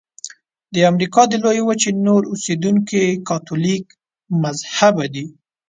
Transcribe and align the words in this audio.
د 0.73 0.75
امریکا 0.91 1.21
د 1.27 1.33
لویې 1.43 1.63
وچې 1.67 1.89
نور 2.07 2.21
اوسیدونکي 2.31 3.03
کاتولیک 3.29 3.85
مذهبه 4.43 5.05
دي. 5.13 5.25